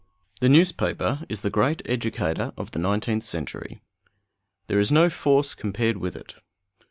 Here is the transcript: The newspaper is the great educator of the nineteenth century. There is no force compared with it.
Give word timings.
The 0.39 0.49
newspaper 0.49 1.21
is 1.29 1.41
the 1.41 1.51
great 1.51 1.83
educator 1.85 2.53
of 2.57 2.71
the 2.71 2.79
nineteenth 2.79 3.21
century. 3.21 3.83
There 4.65 4.79
is 4.79 4.91
no 4.91 5.11
force 5.11 5.53
compared 5.53 5.97
with 5.97 6.15
it. 6.15 6.33